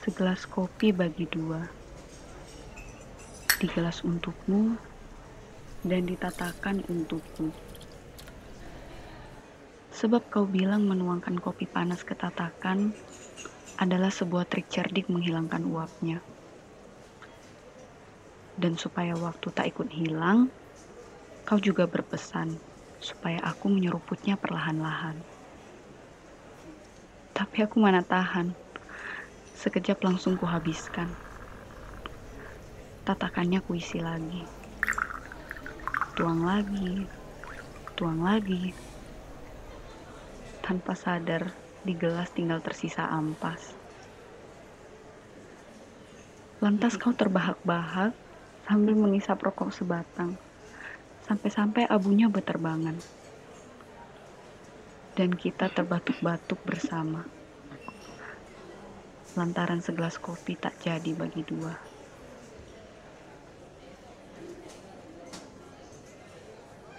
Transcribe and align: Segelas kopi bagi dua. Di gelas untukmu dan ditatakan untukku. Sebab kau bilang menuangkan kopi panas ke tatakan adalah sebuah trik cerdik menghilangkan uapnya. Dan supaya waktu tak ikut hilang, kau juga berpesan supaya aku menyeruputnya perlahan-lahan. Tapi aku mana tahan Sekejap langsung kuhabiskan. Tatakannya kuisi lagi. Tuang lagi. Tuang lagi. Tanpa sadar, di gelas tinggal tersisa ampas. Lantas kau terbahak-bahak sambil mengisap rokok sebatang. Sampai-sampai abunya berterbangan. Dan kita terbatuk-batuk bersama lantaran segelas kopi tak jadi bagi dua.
Segelas 0.00 0.48
kopi 0.48 0.96
bagi 0.96 1.28
dua. 1.28 1.60
Di 3.60 3.68
gelas 3.68 4.00
untukmu 4.00 4.80
dan 5.84 6.08
ditatakan 6.08 6.80
untukku. 6.88 7.52
Sebab 9.92 10.32
kau 10.32 10.48
bilang 10.48 10.88
menuangkan 10.88 11.36
kopi 11.36 11.68
panas 11.68 12.00
ke 12.00 12.16
tatakan 12.16 12.96
adalah 13.76 14.08
sebuah 14.08 14.48
trik 14.48 14.72
cerdik 14.72 15.12
menghilangkan 15.12 15.68
uapnya. 15.68 16.24
Dan 18.56 18.80
supaya 18.80 19.12
waktu 19.20 19.52
tak 19.52 19.68
ikut 19.68 19.92
hilang, 19.92 20.48
kau 21.44 21.60
juga 21.60 21.84
berpesan 21.84 22.56
supaya 23.04 23.36
aku 23.44 23.68
menyeruputnya 23.68 24.40
perlahan-lahan. 24.40 25.20
Tapi 27.36 27.68
aku 27.68 27.76
mana 27.76 28.00
tahan 28.00 28.56
Sekejap 29.60 30.00
langsung 30.00 30.40
kuhabiskan. 30.40 31.12
Tatakannya 33.04 33.60
kuisi 33.60 34.00
lagi. 34.00 34.40
Tuang 36.16 36.48
lagi. 36.48 37.04
Tuang 37.92 38.24
lagi. 38.24 38.72
Tanpa 40.64 40.96
sadar, 40.96 41.52
di 41.84 41.92
gelas 41.92 42.32
tinggal 42.32 42.64
tersisa 42.64 43.04
ampas. 43.04 43.76
Lantas 46.64 46.96
kau 46.96 47.12
terbahak-bahak 47.12 48.16
sambil 48.64 48.96
mengisap 48.96 49.44
rokok 49.44 49.76
sebatang. 49.76 50.40
Sampai-sampai 51.28 51.84
abunya 51.84 52.32
berterbangan. 52.32 52.96
Dan 55.12 55.36
kita 55.36 55.68
terbatuk-batuk 55.68 56.64
bersama 56.64 57.39
lantaran 59.38 59.80
segelas 59.86 60.16
kopi 60.26 60.52
tak 60.64 60.74
jadi 60.84 61.10
bagi 61.20 61.42
dua. 61.50 61.74